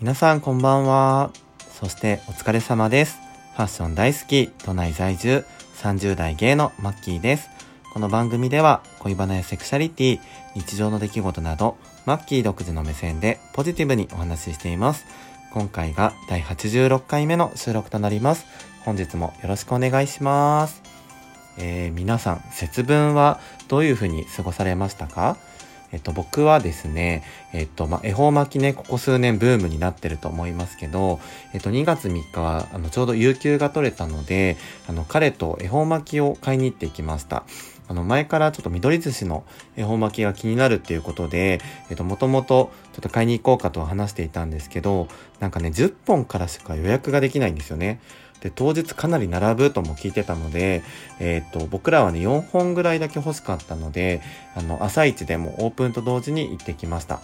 [0.00, 1.30] 皆さんこんばんは。
[1.78, 3.18] そしてお疲れ様です。
[3.54, 5.44] ファッション大好き、都内在住、
[5.82, 7.50] 30代芸のマッキーです。
[7.92, 10.20] この番組では恋バナやセクシャリティ、
[10.54, 11.76] 日常の出来事など、
[12.06, 15.04] マッキー独自の目線でポジティブにお話ししています。
[15.52, 18.46] 今回が第86回目の収録となります。
[18.86, 20.80] 本日もよろしくお願いします。
[21.58, 25.36] えー皆さん、節分はどういうふうに過ごされましたか？
[25.92, 31.20] えっと、僕はですね、えっと、まあ、恵方巻きね、ここ数年ブームになってると思いますけど、
[31.52, 34.56] えっと、2月3日は、あの、ちょうど有給が取れたので、
[34.88, 37.44] あの、彼と恵方巻きを買いに行ってきました。
[37.88, 39.42] あの、前からちょっと緑寿司の
[39.76, 41.60] 恵方巻きが気になるっていうことで、
[41.90, 45.08] えっと、もともとちょっと買いに行こうかと話していたんですけど、
[45.40, 48.00] なんかね、10本からしか予約ができないんですよね。
[48.40, 50.82] で、当日かなり並ぶとも聞いてたので、
[51.18, 54.22] えっ、と、僕らはね、4本ぐらいだけ欲しかったので、
[54.54, 57.20] あの、朝一でもオープンと同時に行ってきました。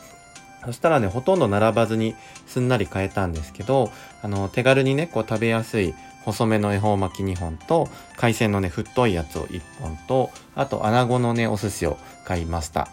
[0.67, 2.15] そしたらね、ほとんど並ばずに
[2.47, 3.91] すんなり買えたんですけど、
[4.23, 5.95] あの、手軽にね、こう食べやすい
[6.25, 12.89] 細めの恵方巻き2本と、海鮮のね、太いやつを1本と、あと、穴子のね、お寿司を買いました。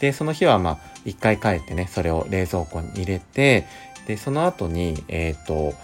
[0.00, 3.66] で、その日はまあ、1回帰ってね、それを冷蔵庫に入れて、
[4.06, 5.74] で、その後に、えっ、と、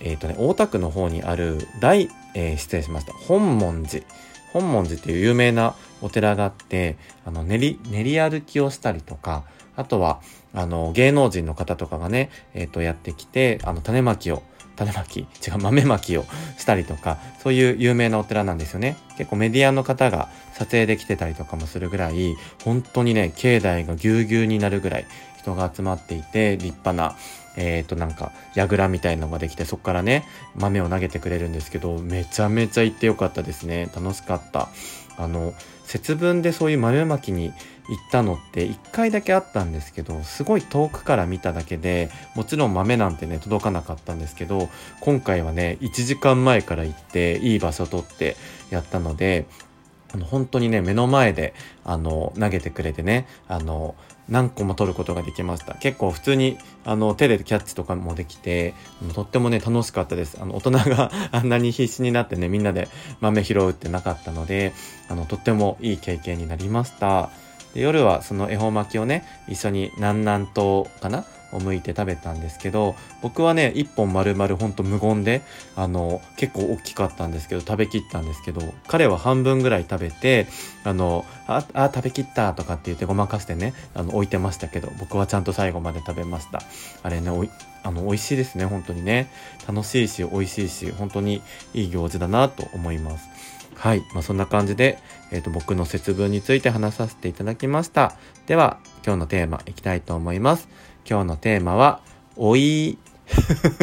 [0.00, 3.12] えっ、とね、大田区の方にある大、えー失礼しました。
[3.12, 4.04] 本門寺。
[4.52, 9.44] 本門寺っていう有名なお寺があって、あの、練り、練り歩きをしたりとか、
[9.76, 10.20] あとは、
[10.52, 14.42] あの、芸能人の方とかがね、えっ、と、やってきて、あの、種まきを、
[14.76, 15.20] 種まき？
[15.20, 16.24] 違う、豆まきを
[16.56, 18.96] したりとか、そういう有名なお寺なんですよね。
[19.18, 22.34] 結構メディアの方が撮影できてたりとかもするぐらい、
[22.64, 25.06] 本当にね、境内がぎゅうぎゅうになるぐらい
[25.40, 27.16] 人が集まっていて、立派な、
[27.56, 30.24] えっ、と、なんか、櫓みたいのができて、そこからね、
[30.54, 33.90] 豆を投げてくれるんですけど、めちゃめちゃ行ってよかったですね。
[33.94, 34.68] 楽しかった。
[35.16, 37.52] あの、節分でそういう豆まきに
[37.88, 44.68] 行ったのって一回だけあったんですけど、すごい遠くから見ただけで、もちろん豆なんてね、届かなかったんですけど、
[45.00, 48.36] 今回はね、1時間前から行って、いい場所取って
[48.70, 49.46] やったので、
[50.12, 53.94] あの、本当にね、目の前で、あの、投げてくれてね、あの、
[54.30, 55.74] 何個も取ることができました。
[55.74, 58.74] 結構普通に、あの、手でキャッチとかもできて、
[59.14, 60.38] とってもね、楽しかったです。
[60.40, 62.88] あの、大人が あんなに必死になってね、みんなで
[63.20, 64.72] 豆拾うってなかったので、
[65.08, 67.30] あの、とってもいい経験になりました。
[67.74, 75.42] で夜はその恵方巻きをね、一緒に南南東かなを剥いて食べたんですけど、僕はね、一本丸々ほんと無言で、
[75.76, 80.46] あの、結構大きかったんですけど、食べきったんですけど、彼は半分ぐらい食べて、
[80.84, 86.62] あの、あ、あ、食べきったとかって言ってごまかしてね、あの、置いてましたけど、僕はちゃんと最後まで食べました。
[87.02, 87.50] あれね、おい、
[87.82, 89.30] あの、美味しいですね、本当にね。
[89.66, 91.42] 楽しいし、美味しいし、本当に
[91.74, 93.28] いい行事だなと思います。
[93.80, 94.02] はい。
[94.12, 94.98] まあ、そんな感じで、
[95.30, 98.14] えっ、と、僕の節分について話させていただきました。
[98.46, 100.68] では、今日のテーマいきたいと思います。
[101.08, 102.00] 今日のテーマは、
[102.36, 102.98] おい。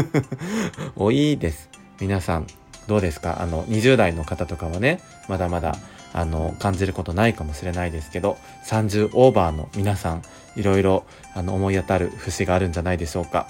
[0.95, 1.69] おいです。
[2.00, 2.47] 皆さん、
[2.88, 3.41] どうですか？
[3.41, 5.75] あの、20代の方とかはね、まだまだ、
[6.13, 10.22] あの、感じることないかもしれないですけど、30オーバーの皆さん、
[10.56, 13.47] いろいろ、あの、思い当たる節があるんじゃないでしょうか。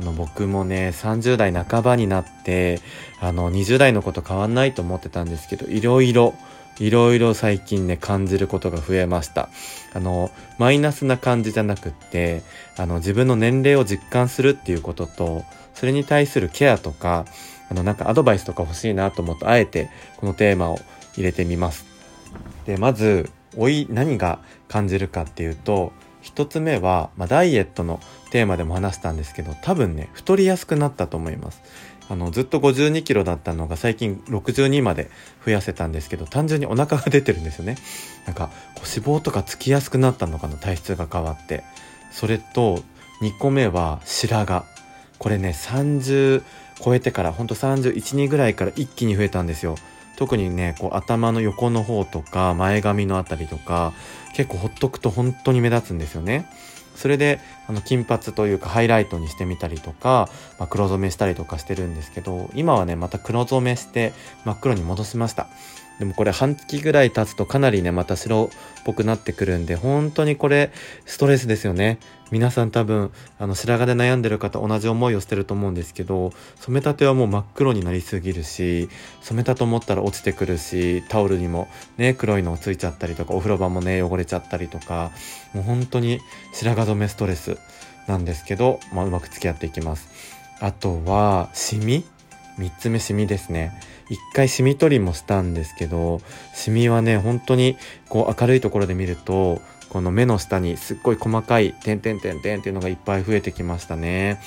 [0.00, 2.80] あの、僕もね、30代半ばになって、
[3.20, 6.34] あの、20代のこと変わんないと思ってたんですけど、いろいろ、
[6.80, 9.50] いろいろ最近ね、感じることが増えました。
[9.92, 12.42] あの、マイナスな感じじゃなくって、
[12.76, 17.26] あの、自分の年齢を実感するっていうことと、それに対するケアとか、
[17.70, 20.78] あの、なんかアドバイスとか欲しいなと思って、あえてこのテーマを
[21.16, 21.84] 入れてみます。
[22.64, 25.92] で、まず、おい、何が感じるかっていうと、
[26.22, 31.60] 一つ目は、まあ、ダイエットのテーマでも話したんですけど、多分ね、太りやすくなったと思います。
[32.10, 35.08] あの、ずっと52キロだったのが最近62まで
[35.44, 37.76] 増やせたんですけど、単純にお腹が出てるんですよね。
[38.26, 41.62] なんか、脂肪とかつきやすくなったのかな、体質が変わって。
[42.10, 42.82] それと、
[43.22, 44.64] 2個目は白髪。
[45.18, 46.42] これね、30
[46.82, 49.76] 超えてから、ほんと31、2ぐらいから一気に増えたんですよ。
[50.16, 53.92] 特にね、こう頭の横の方とか前髪のあたりとか、
[54.34, 56.46] 結構ほっとくと本当に目立つんですよね。
[57.00, 64.12] それで、あの、金髪というかハイライトにしてみたりとか、まあ、黒染めしたりとかしてるんですけど、今はね、また黒染めして
[64.44, 65.48] 真っ黒に戻しました。
[66.00, 70.72] でもこれ半月ぐらい経つとかなりね、また白っぽくなってくるんで、本当にこれ
[71.04, 71.98] ストレスですよね。
[72.30, 78.88] 皆さん多分、あの、白髪で悩んでる方同じ思いをしてると思うんですけど、染めたてはもう真っ黒になりすぎるし、
[79.20, 81.68] 染めたと思ったら落ちてくるし、タオルにも
[81.98, 85.10] ね、黒いのついちゃったりとか、お風呂場もね、汚れちゃったりとか、
[85.52, 86.20] もう本当に
[86.54, 87.58] 白髪染めストレス
[88.06, 90.08] なんですけど、まあ、うまく付き合っていきます。
[90.60, 92.06] あとは、シミ
[92.60, 93.72] 三つ目シミですね。
[94.10, 96.20] 一回シミ取りもしたんですけど、
[96.54, 97.76] シミはね、本当に
[98.08, 104.40] こう明るいところで見ると、この目の下にすっごい細かい点々点々っていうのがいっぱい増えてきましたね。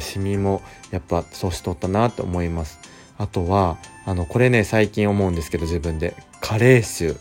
[0.00, 0.60] シミも
[0.90, 2.78] やっぱ年取ったなと思います。
[3.16, 6.14] あとは、あの、これね、最近思うんですけど自分で。
[6.40, 7.16] 加齢臭。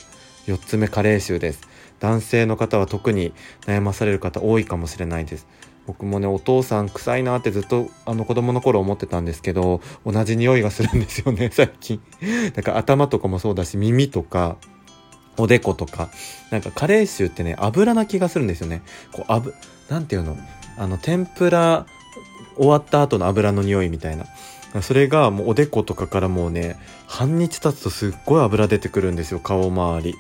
[0.47, 1.61] 4つ目加齢臭です。
[1.99, 3.33] 男性の方は特に
[3.67, 5.45] 悩まされる方多いかもしれないです。
[5.87, 12.01] 僕もねお父さん臭いなってずっとあの子供の頃思ってたんですけど同じ匂いがするんですよね 最近。
[12.55, 14.57] だから頭とかもそうだし耳とか
[15.37, 16.09] おでことか。
[16.51, 18.81] なんかカレー臭ってね油な気がするんですよね。
[19.11, 19.55] こう油
[19.89, 20.37] なんていうの？
[20.77, 21.85] あの天ぷら
[22.57, 24.25] 終わった後の油の匂いみたいな。
[24.81, 30.15] それがもうおでことかからもうね半日経つとすっごい油出てくるんですよ顔周り。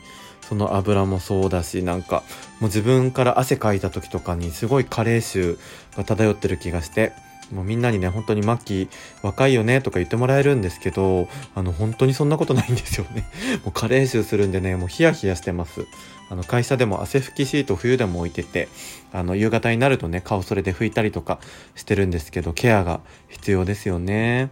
[0.51, 2.23] その油もそうだしなんか
[2.59, 5.57] もう自分から汗かいた時とかにすごい加齢臭
[5.95, 7.13] が漂ってる気がして
[7.53, 8.89] もうみんなにね本当にマッキー
[9.21, 13.23] 若いよねとか言ってもらえるんですけどあの本当にそんなことないんですよね。
[13.63, 15.85] もう加齢臭するんでねもうヒヤヒヤしてます。
[16.29, 18.67] あの会社でも汗拭きシート冬でも置いてて
[19.13, 21.39] あの夕方になるとね顔それで拭いたりとか
[21.75, 22.99] してるんですけどケアが
[23.29, 24.49] 必要ですよね。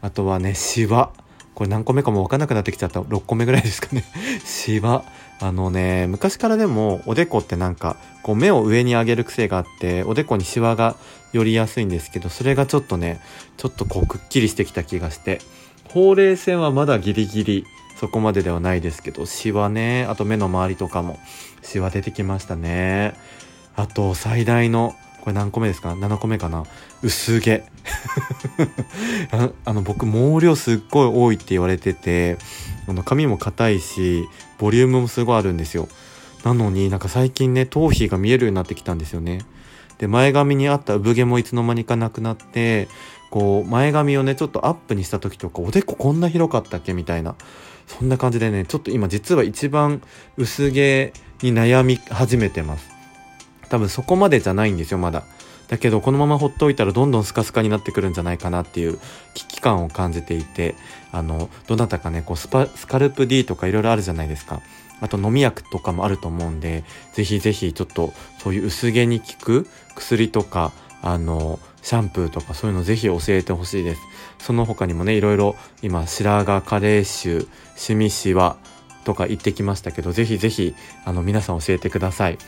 [0.00, 1.12] あとはねシワ。
[1.54, 3.00] これ何個目かも分かんなくなってきちゃった。
[3.00, 4.04] 6個目ぐらいですかね。
[4.44, 5.04] シワ。
[5.42, 10.94] あのね昔からでもおでこってなんかこう目を上に上げる癖があっておでこにシワが
[11.32, 13.20] 寄りやすいんですけどそれがちょっとね
[13.56, 15.40] ちょっとこうくっきりしてきた気がして
[15.88, 17.64] ほうれい線はまだギリギリ
[17.98, 21.18] そこまでではないですけどシワねあと目の周りとかも
[21.60, 23.14] シワ出てきましたね。
[23.74, 26.64] あと最大のこれ何個目ですか ?7 個目かな？
[27.02, 27.64] 薄毛。
[29.64, 32.36] あの僕毛量すっごい多いって言われてて
[32.88, 34.24] あの髪も硬いし
[34.58, 35.88] ボリュームもすごいあるんですよ。
[36.44, 39.38] なのになんか最近ね頭皮が見えるようになってきたんですよね。
[39.98, 42.88] で前髪にあった産毛もいつの間にかなくなって
[43.30, 46.92] こう前髪をねちょっとアップにした時とかおでここんな広かったっけ？
[46.94, 47.36] みたいな。
[47.86, 50.02] そんな感じでねちょっと今実は一番
[50.36, 52.91] 薄毛に悩み始めてます。
[53.72, 55.24] 多分そこまでじゃないんですよまだ。
[55.68, 58.98] だけどこのままほっといたらどんどんスカスカになってくるんじゃないかなっていう
[59.32, 60.74] 危機感を感じていて
[61.10, 64.60] あのどなたかねこうスパスカルプ D とかいろいろあるじゃないですか。
[65.00, 66.84] あと飲み薬とかもあると思うんで
[67.14, 74.02] ぜひぜひちょっとそういう薄毛に効く薬とかあのシャンプーとかそういうのぜひ教えてほしいです。
[74.38, 78.58] その他にもねいろいろ今白髪加齢臭シミシワ
[79.04, 80.74] とか言ってきましたけどぜひぜひ
[81.04, 82.38] あの皆さん教えてください。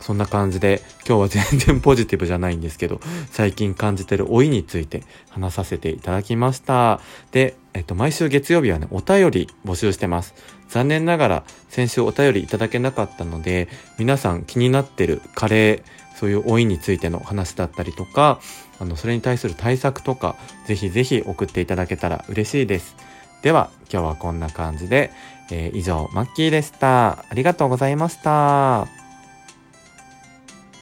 [0.00, 3.00] そんな感じで今日は全然ポジティブじゃないんですけど
[3.30, 7.00] 最近感じてる老いについて話させていただきました。
[7.32, 10.34] で、えっと、毎週月曜日はねお便り募集してます。
[10.68, 13.68] 残念ながら先週お便りいただけなかったので
[13.98, 18.40] 皆さん気になってるカレーそういう老いについての話だったりとか
[18.78, 20.36] あのそれに対する対策とか
[20.66, 22.96] ぜひぜひ送っていただけたら嬉しいです。
[23.42, 25.10] では今日はこんな感じで、
[25.50, 27.24] えー、以上マッキーでした。
[27.28, 29.03] ありがとうございました。